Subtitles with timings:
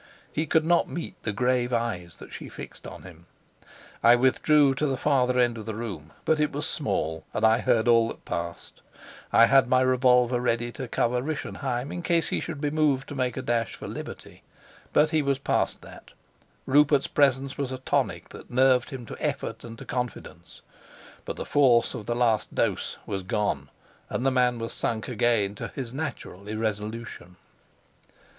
[0.33, 3.27] He could not meet the grave eyes that she fixed on him.
[4.01, 7.59] I withdrew to the farther end of the room; but it was small, and I
[7.59, 8.81] heard all that passed.
[9.31, 13.15] I had my revolver ready to cover Rischenheim in case he should be moved to
[13.15, 14.41] make a dash for liberty.
[14.91, 16.13] But he was past that:
[16.65, 20.63] Rupert's presence was a tonic that nerved him to effort and to confidence,
[21.25, 23.69] but the force of the last dose was gone
[24.09, 27.35] and the man was sunk again to his natural irresolution.